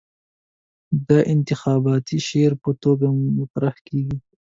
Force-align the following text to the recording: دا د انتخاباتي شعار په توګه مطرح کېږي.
دا 1.07 1.17
د 1.23 1.27
انتخاباتي 1.33 2.17
شعار 2.27 2.53
په 2.63 2.71
توګه 2.83 3.07
مطرح 3.37 3.75
کېږي. 3.87 4.17